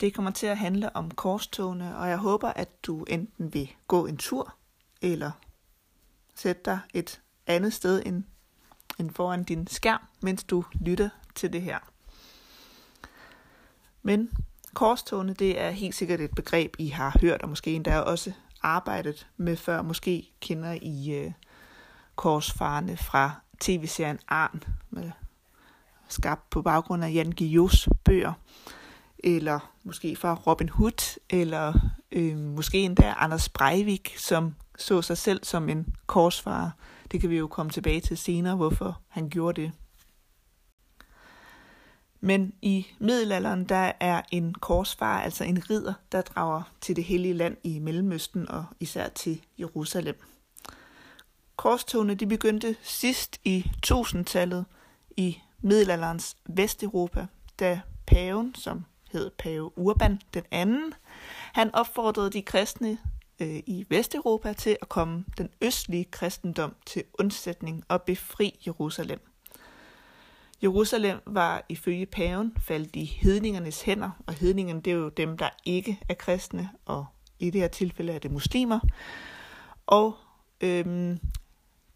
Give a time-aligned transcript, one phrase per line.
[0.00, 4.06] Det kommer til at handle om korstogene, og jeg håber, at du enten vil gå
[4.06, 4.54] en tur,
[5.02, 5.30] eller
[6.34, 8.24] sætte dig et andet sted end,
[8.98, 11.78] end foran din skærm, mens du lytter til det her.
[14.02, 14.30] Men
[14.74, 18.32] korstogene, det er helt sikkert et begreb, I har hørt, og måske endda også
[18.62, 19.82] arbejdet med før.
[19.82, 21.32] Måske kender I øh,
[22.16, 23.30] korsfarerne fra
[23.60, 25.10] tv-serien Arn, med,
[26.08, 28.32] skabt på baggrund af Jan Guillau's bøger,
[29.24, 31.72] eller måske fra Robin Hood, eller
[32.12, 36.70] øh, måske endda Anders Breivik, som så sig selv som en korsfarer.
[37.12, 39.72] Det kan vi jo komme tilbage til senere, hvorfor han gjorde det.
[42.20, 47.34] Men i middelalderen, der er en korsfar, altså en ridder, der drager til det hellige
[47.34, 50.20] land i Mellemøsten og især til Jerusalem.
[51.56, 54.64] Korstogene de begyndte sidst i 1000-tallet
[55.16, 57.26] i middelalderens Vesteuropa,
[57.60, 60.94] da paven, som hed pave Urban den anden,
[61.52, 62.98] han opfordrede de kristne
[63.40, 69.20] øh, i Vesteuropa til at komme den østlige kristendom til undsætning og befri Jerusalem.
[70.62, 75.48] Jerusalem var ifølge paven faldt i hedningernes hænder, og hedningerne det er jo dem, der
[75.64, 77.06] ikke er kristne, og
[77.38, 78.80] i det her tilfælde er det muslimer.
[79.86, 80.16] Og
[80.60, 81.18] øhm,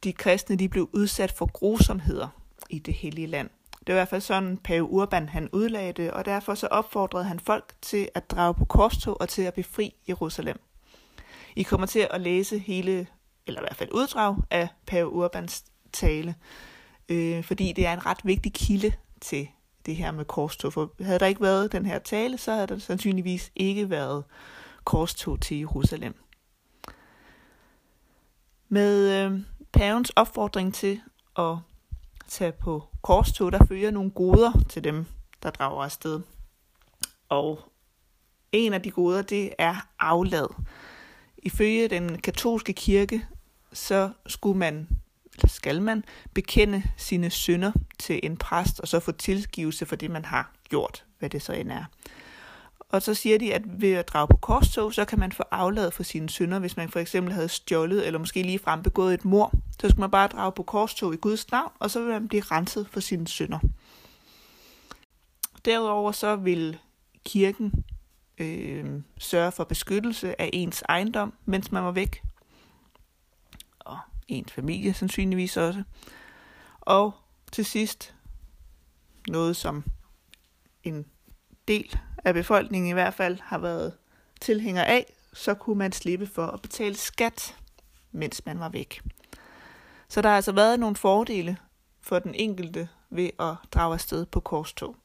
[0.05, 2.29] de kristne de blev udsat for grusomheder
[2.71, 3.51] i det hellige land.
[3.89, 7.25] Det var i hvert fald sådan, Pave Urban han udlagde det, og derfor så opfordrede
[7.25, 10.61] han folk til at drage på korstog og til at befri Jerusalem.
[11.57, 13.07] I kommer til at læse hele,
[13.47, 16.35] eller i hvert fald uddrag af Pave Urbans tale,
[17.09, 19.49] øh, fordi det er en ret vigtig kilde til
[19.87, 20.73] det her med korstog.
[20.73, 24.25] For havde der ikke været den her tale, så havde der sandsynligvis ikke været
[24.85, 26.15] korstog til Jerusalem.
[28.69, 29.41] Med øh,
[29.73, 31.01] pavens opfordring til
[31.39, 31.57] at
[32.29, 35.07] tage på korstog, der følger nogle goder til dem,
[35.43, 36.21] der drager afsted.
[37.29, 37.61] Og
[38.53, 40.47] en af de goder, det er aflad.
[41.39, 43.27] Ifølge den katolske kirke,
[43.73, 44.89] så skulle man,
[45.35, 50.11] eller skal man, bekende sine synder til en præst, og så få tilgivelse for det,
[50.11, 51.85] man har gjort, hvad det så end er.
[52.89, 55.95] Og så siger de, at ved at drage på korstog, så kan man få afladet
[55.95, 59.25] for sine synder, hvis man for eksempel havde stjålet, eller måske lige frem begået et
[59.25, 59.53] mor.
[59.81, 62.43] Så skal man bare drage på korstog i Guds navn, og så vil man blive
[62.43, 63.59] renset for sine synder.
[65.65, 66.79] Derudover så vil
[67.25, 67.85] kirken
[68.39, 72.23] øh, sørge for beskyttelse af ens ejendom, mens man var væk.
[73.79, 75.83] Og ens familie sandsynligvis også.
[76.81, 77.15] Og
[77.53, 78.15] til sidst
[79.29, 79.85] noget, som
[80.85, 81.07] en
[81.69, 83.93] del af befolkningen i hvert fald har været
[84.41, 87.57] tilhænger af, så kunne man slippe for at betale skat,
[88.13, 89.01] mens man var væk.
[90.09, 91.57] Så der har altså været nogle fordele
[92.01, 94.97] for den enkelte ved at drage afsted på korstog.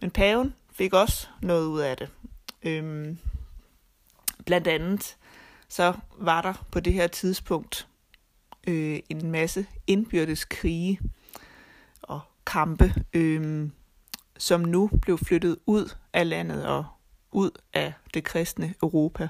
[0.00, 2.10] Men paven fik også noget ud af det.
[2.62, 3.18] Øhm,
[4.46, 5.16] blandt andet
[5.68, 7.88] så var der på det her tidspunkt
[8.66, 11.00] øh, en masse indbyrdes krige
[12.02, 13.68] og kampe, øh,
[14.38, 16.84] som nu blev flyttet ud af landet og
[17.32, 19.28] ud af det kristne Europa.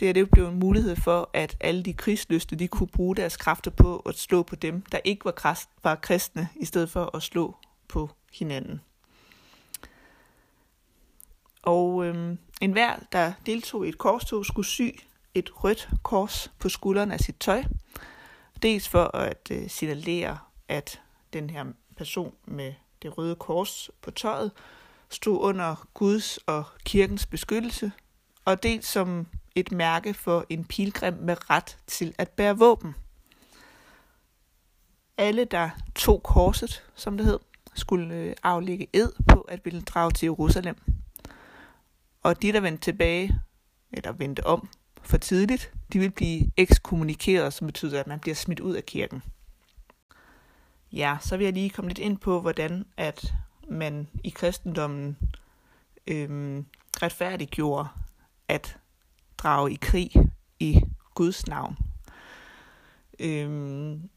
[0.00, 3.36] Det er det blev en mulighed for, at alle de krigsløste de kunne bruge deres
[3.36, 7.22] kræfter på at slå på dem, der ikke var, var kristne, i stedet for at
[7.22, 7.56] slå
[7.88, 8.80] på hinanden.
[11.62, 14.90] Og øhm, enhver, der deltog i et korstog, skulle sy
[15.34, 17.64] et rødt kors på skulderen af sit tøj.
[18.62, 20.38] Dels for at øh, signalere,
[20.68, 21.00] at
[21.32, 21.64] den her
[21.96, 24.52] person med det røde kors på tøjet
[25.08, 27.92] stod under Guds og kirkens beskyttelse,
[28.44, 32.94] og dels som et mærke for en pilgrim med ret til at bære våben.
[35.18, 37.38] Alle, der tog korset, som det hed,
[37.74, 40.76] skulle øh, aflægge ed på at ville drage til Jerusalem.
[42.22, 43.40] Og de, der vendte tilbage,
[43.92, 44.68] eller vendte om
[45.02, 49.22] for tidligt, de ville blive ekskommunikeret, som betyder, at man bliver smidt ud af kirken.
[50.92, 53.34] Ja, så vil jeg lige komme lidt ind på, hvordan at
[53.68, 55.18] man i kristendommen
[56.06, 56.66] øhm,
[57.02, 57.88] retfærdiggjorde
[58.48, 58.78] at
[59.38, 60.10] drage i krig
[60.58, 60.80] i
[61.14, 61.76] Guds navn.
[63.18, 64.10] Øhm,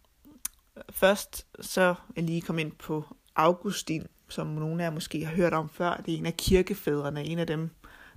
[0.90, 3.06] først så vil jeg lige komme ind på
[3.36, 5.98] Augustin, som nogle af jer måske har hørt om før.
[5.98, 7.70] Det er en af kirkefædrene, en af dem,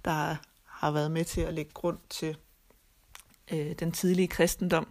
[0.05, 2.37] der har været med til at lægge grund til
[3.53, 4.89] øh, den tidlige kristendom.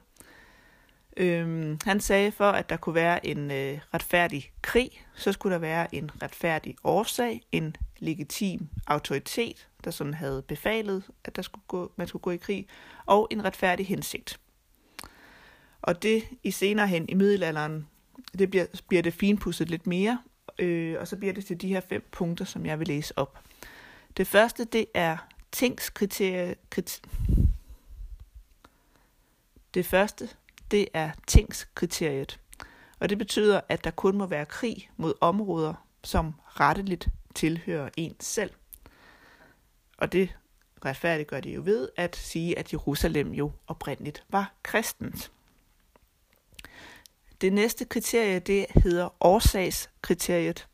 [1.17, 5.59] Øhm, han sagde, for at der kunne være en øh, retfærdig krig, så skulle der
[5.59, 11.91] være en retfærdig årsag, en legitim autoritet, der sådan havde befalet, at der skulle gå,
[11.95, 12.67] man skulle gå i krig,
[13.05, 14.39] og en retfærdig hensigt.
[15.81, 17.87] Og det i senere hen i middelalderen,
[18.37, 20.19] det bliver, bliver det finpudset lidt mere,
[20.59, 23.39] øh, og så bliver det til de her fem punkter, som jeg vil læse op.
[24.17, 25.17] Det første, det er
[25.51, 26.57] tingskriteriet.
[29.73, 30.29] Det første,
[30.71, 32.39] det er tingskriteriet.
[32.99, 35.73] Og det betyder, at der kun må være krig mod områder,
[36.03, 38.51] som retteligt tilhører en selv.
[39.97, 40.35] Og det
[40.85, 45.31] retfærdiggør det jo ved at sige, at Jerusalem jo oprindeligt var kristent.
[47.41, 50.67] Det næste kriterie, det hedder årsagskriteriet.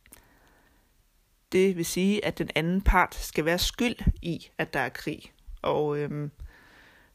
[1.51, 5.31] Det vil sige, at den anden part skal være skyld i, at der er krig.
[5.61, 6.31] Og øhm,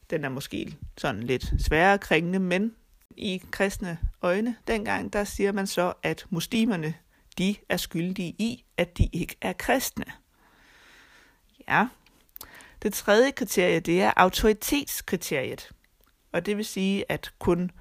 [0.09, 2.75] den er måske sådan lidt sværere kringende, men
[3.17, 6.93] i kristne øjne dengang, der siger man så, at muslimerne,
[7.37, 10.05] de er skyldige i, at de ikke er kristne.
[11.69, 11.87] Ja.
[12.83, 15.69] Det tredje kriterie, det er autoritetskriteriet.
[16.31, 17.71] Og det vil sige, at kun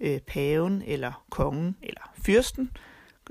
[0.00, 2.70] øh, paven eller kongen eller fyrsten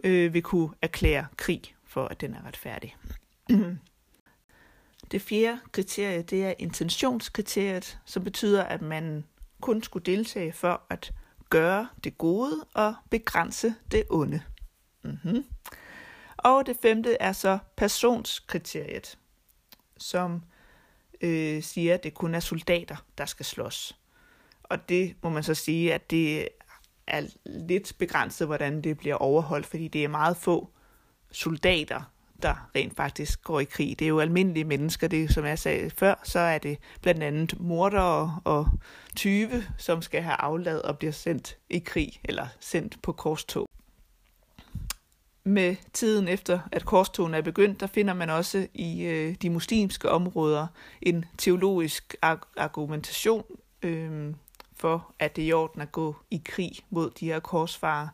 [0.03, 2.95] øh, vil kunne erklære krig for, at den er retfærdig.
[5.11, 9.25] Det fjerde kriterie, det er intentionskriteriet, som betyder, at man
[9.61, 11.13] kun skulle deltage for at
[11.49, 14.41] gøre det gode og begrænse det onde.
[15.03, 15.43] Mm-hmm.
[16.37, 19.17] Og det femte er så personskriteriet,
[19.97, 20.43] som
[21.21, 23.97] øh, siger, at det kun er soldater, der skal slås.
[24.63, 26.47] Og det må man så sige, at det
[27.07, 30.69] er lidt begrænset, hvordan det bliver overholdt, fordi det er meget få
[31.31, 32.01] soldater,
[32.43, 33.99] der rent faktisk går i krig.
[33.99, 37.59] Det er jo almindelige mennesker, det som jeg sagde før, så er det blandt andet
[37.59, 38.67] mordere og
[39.15, 43.69] tyve, som skal have aflad og bliver sendt i krig eller sendt på korstog.
[45.43, 50.09] Med tiden efter, at korstogen er begyndt, der finder man også i øh, de muslimske
[50.09, 50.67] områder
[51.01, 52.15] en teologisk
[52.57, 53.43] argumentation
[53.81, 54.33] øh,
[54.75, 58.07] for, at det er i orden at gå i krig mod de her korsfarer.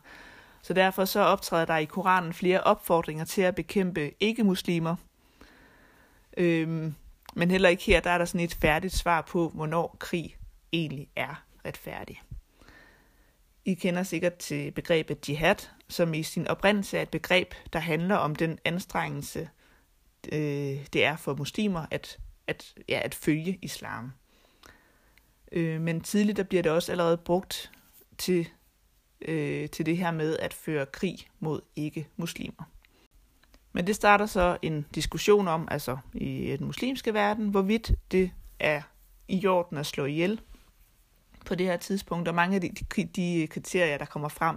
[0.66, 4.96] Så derfor så optræder der i Koranen flere opfordringer til at bekæmpe ikke-muslimer.
[6.36, 6.94] Øhm,
[7.34, 10.36] men heller ikke her, der er der sådan et færdigt svar på, hvornår krig
[10.72, 12.22] egentlig er retfærdig.
[13.64, 18.16] I kender sikkert til begrebet jihad, som i sin oprindelse er et begreb, der handler
[18.16, 19.48] om den anstrengelse,
[20.32, 24.12] øh, det er for muslimer at, at, ja, at følge islam.
[25.52, 27.72] Øh, men tidligt der bliver det også allerede brugt
[28.18, 28.48] til,
[29.22, 32.70] øh, til det her med at føre krig mod ikke-muslimer.
[33.72, 38.82] Men det starter så en diskussion om, altså i den muslimske verden, hvorvidt det er
[39.28, 40.40] i orden at slå ihjel
[41.46, 42.28] på det her tidspunkt.
[42.28, 44.56] Og mange af de, de kriterier, der kommer frem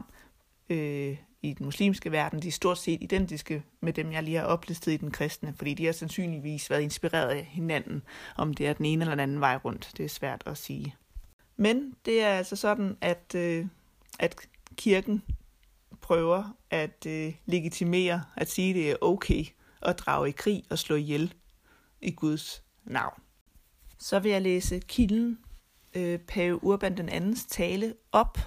[0.70, 4.46] øh, i den muslimske verden, de er stort set identiske med dem, jeg lige har
[4.46, 8.04] oplistet i den kristne, fordi de har sandsynligvis været inspireret af hinanden,
[8.38, 9.92] om det er den ene eller den anden vej rundt.
[9.98, 10.96] Det er svært at sige.
[11.58, 13.66] Men det er altså sådan, at, øh,
[14.20, 14.36] at
[14.76, 15.24] kirken
[16.02, 19.46] prøver at øh, legitimere, at sige, at det er okay
[19.82, 21.34] at drage i krig og slå ihjel
[22.02, 23.22] i Guds navn.
[24.00, 25.40] Så vil jeg læse kilden
[25.96, 28.38] øh, Pave Urban den andens tale op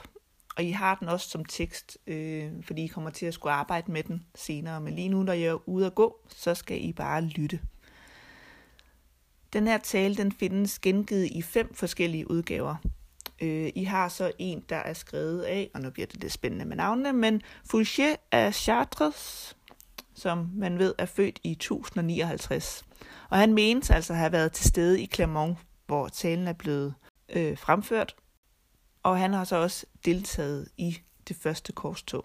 [0.57, 3.93] og I har den også som tekst, øh, fordi I kommer til at skulle arbejde
[3.93, 4.81] med den senere.
[4.81, 7.61] Men lige nu, når jeg er ude at gå, så skal I bare lytte.
[9.53, 12.77] Den her tale, den findes gengivet i fem forskellige udgaver.
[13.43, 16.65] Øh, I har så en, der er skrevet af, og nu bliver det lidt spændende
[16.65, 17.43] med navnene, men
[17.73, 19.57] Fouché af Chartres,
[20.15, 22.85] som man ved er født i 1059.
[23.31, 26.95] Og han menes altså at have været til stede i Clermont, hvor talen er blevet
[27.29, 28.15] øh, fremført,
[29.03, 32.25] og han har så også deltaget i det første korstog.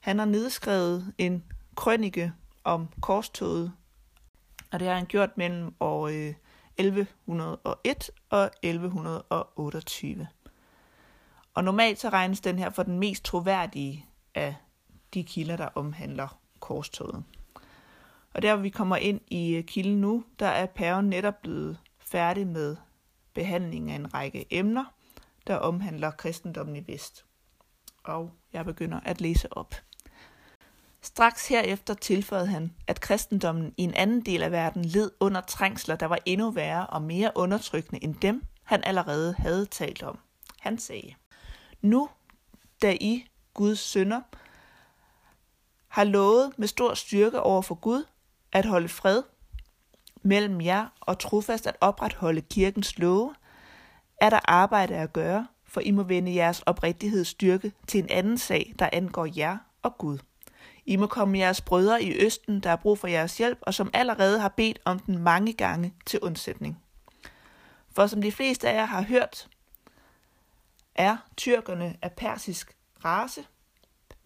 [0.00, 1.44] Han har nedskrevet en
[1.76, 2.32] krønike
[2.64, 3.72] om korstoget,
[4.72, 6.34] og det har han gjort mellem år øh,
[6.80, 10.28] 1101 og 1128.
[11.54, 14.54] Og normalt så regnes den her for den mest troværdige af
[15.14, 17.24] de kilder, der omhandler korstoget.
[18.34, 21.78] Og der hvor vi kommer ind i øh, kilden nu, der er paven netop blevet
[21.98, 22.76] færdig med
[23.34, 24.84] behandling af en række emner,
[25.46, 27.24] der omhandler kristendommen i Vest.
[28.04, 29.74] Og jeg begynder at læse op.
[31.02, 35.96] Straks herefter tilføjede han, at kristendommen i en anden del af verden led under trængsler,
[35.96, 40.18] der var endnu værre og mere undertrykkende end dem, han allerede havde talt om.
[40.60, 41.14] Han sagde,
[41.82, 42.08] Nu,
[42.82, 44.20] da I, Guds sønner,
[45.88, 48.04] har lovet med stor styrke over for Gud
[48.52, 49.22] at holde fred
[50.22, 53.34] mellem jer og trofast at opretholde kirkens love,
[54.20, 58.38] er der arbejde at gøre, for I må vende jeres oprigtighed styrke til en anden
[58.38, 60.18] sag, der angår jer og Gud.
[60.86, 63.90] I må komme jeres brødre i Østen, der har brug for jeres hjælp, og som
[63.92, 66.82] allerede har bedt om den mange gange til undsætning.
[67.92, 69.48] For som de fleste af jer har hørt,
[70.94, 73.44] er tyrkerne af persisk race,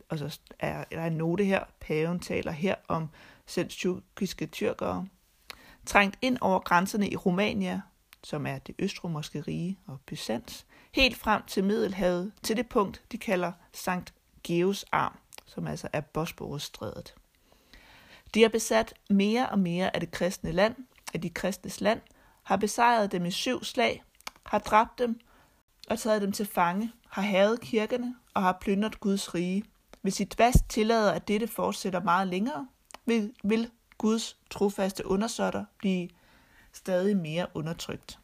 [0.08, 3.08] og så er der en note her, paven taler her om
[3.46, 5.06] seldsjukiske tyrkere,
[5.86, 7.80] trængt ind over grænserne i Romania,
[8.24, 13.18] som er det østromerske rige og Byzans, helt frem til Middelhavet, til det punkt, de
[13.18, 17.14] kalder Sankt Geos arm, som altså er Bosporusstrædet.
[18.34, 20.74] De har besat mere og mere af det kristne land,
[21.14, 22.00] af de kristnes land,
[22.42, 24.02] har besejret dem i syv slag,
[24.46, 25.20] har dræbt dem
[25.88, 29.64] og taget dem til fange, har havet kirkerne og har plyndret Guds rige.
[30.02, 32.68] Hvis I dvast tillader, at dette fortsætter meget længere,
[33.06, 36.08] vil, vil Guds trofaste undersåtter blive
[36.72, 38.18] stadig mere undertrykt.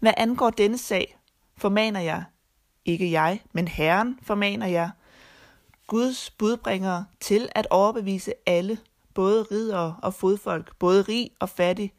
[0.00, 1.18] Hvad angår denne sag,
[1.56, 2.24] formaner jeg,
[2.84, 4.90] ikke jeg, men Herren formaner jeg,
[5.90, 8.78] Guds budbringere til at overbevise alle,
[9.14, 11.92] både ridere og fodfolk, både rig og fattig,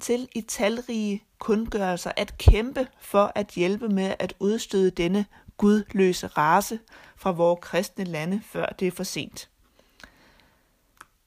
[0.00, 6.78] til i talrige kundgørelser at kæmpe for at hjælpe med at udstøde denne gudløse race
[7.16, 9.50] fra vores kristne lande, før det er for sent.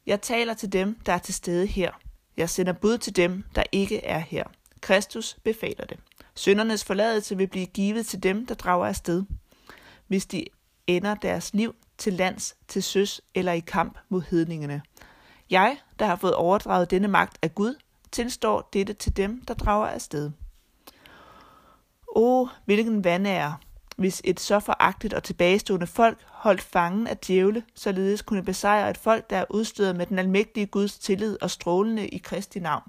[0.05, 1.91] Jeg taler til dem, der er til stede her.
[2.37, 4.43] Jeg sender bud til dem, der ikke er her.
[4.81, 5.99] Kristus befaler det.
[6.35, 9.23] Søndernes forladelse vil blive givet til dem, der drager afsted,
[10.07, 10.45] hvis de
[10.87, 14.81] ender deres liv til lands, til søs eller i kamp mod hedningene.
[15.49, 17.75] Jeg, der har fået overdraget denne magt af Gud,
[18.11, 20.31] tilstår dette til dem, der drager afsted.
[22.07, 23.57] O, hvilken vandære,
[23.97, 28.97] hvis et så foragtigt og tilbagestående folk holdt fangen af djævle, således kunne besejre et
[28.97, 32.83] folk, der er udstyret med den almægtige Guds tillid og strålende i Kristi navn.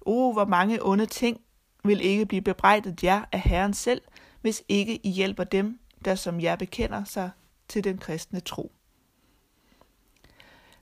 [0.00, 1.40] O, hvor mange onde ting
[1.84, 4.02] vil ikke blive bebrejdet jer af Herren selv,
[4.40, 7.30] hvis ikke I hjælper dem, der som jer bekender sig
[7.72, 8.72] til den kristne tro.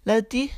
[0.05, 0.49] Lad de,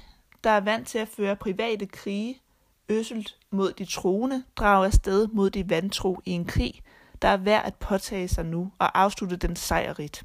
[0.44, 2.42] der er vant til at føre private krige,
[2.88, 6.82] øselt mod de troende, drage afsted mod de vantro i en krig,
[7.22, 10.24] der er værd at påtage sig nu og afslutte den sejrigt.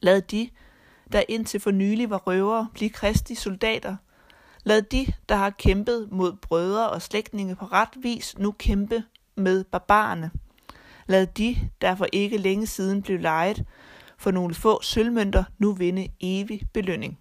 [0.00, 0.50] Lad de,
[1.12, 3.96] der indtil for nylig var røvere, blive kristi soldater.
[4.64, 9.04] Lad de, der har kæmpet mod brødre og slægtninge på ret vis, nu kæmpe
[9.36, 10.30] med barbarerne.
[11.06, 13.64] Lad de, der for ikke længe siden blev lejet
[14.22, 17.18] for nogle få sølvmønter, nu vinde evig belønning.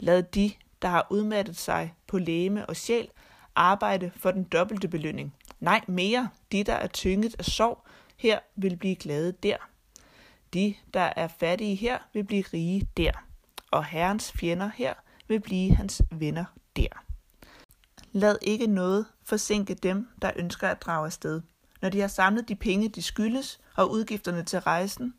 [0.00, 3.08] Lad de, der har udmattet sig på læme og sjæl,
[3.54, 5.34] arbejde for den dobbelte belønning.
[5.60, 6.28] Nej, mere.
[6.52, 7.86] De, der er tynget af sorg,
[8.16, 9.56] her vil blive glade der.
[10.54, 13.12] De, der er fattige her, vil blive rige der.
[13.70, 14.94] Og Herrens fjender her
[15.28, 16.44] vil blive hans venner
[16.76, 17.04] der.
[18.12, 21.40] Lad ikke noget forsinke dem, der ønsker at drage afsted.
[21.82, 25.14] Når de har samlet de penge, de skyldes, og udgifterne til rejsen,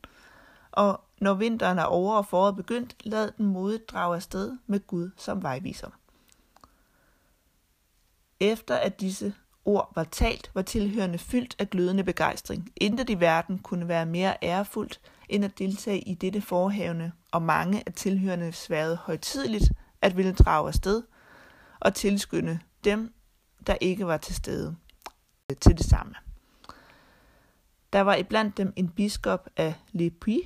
[0.75, 5.09] og når vinteren er over og foråret begyndt, lad den modigt drage afsted med Gud
[5.17, 5.89] som vejviser.
[8.39, 9.33] Efter at disse
[9.65, 12.71] ord var talt, var tilhørende fyldt af glødende begejstring.
[12.75, 17.83] Intet i verden kunne være mere ærefuldt, end at deltage i dette forhavne, og mange
[17.85, 21.03] af tilhørende sværede højtidligt at ville drage afsted
[21.79, 23.13] og tilskynde dem,
[23.67, 24.75] der ikke var til stede,
[25.61, 26.13] til det samme.
[27.93, 30.39] Der var iblandt dem en biskop af Le Puy,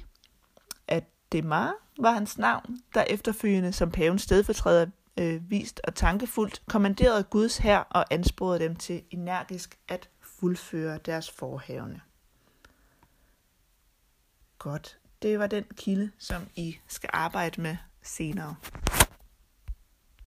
[1.31, 4.86] Demar var hans navn, der efterfølgende som pavens stedfortræder
[5.19, 11.31] øh, vist og tankefuldt kommanderede Guds hær og ansporede dem til energisk at fuldføre deres
[11.31, 12.01] forhavne.
[14.57, 14.98] Godt.
[15.21, 18.55] Det var den kilde, som I skal arbejde med senere.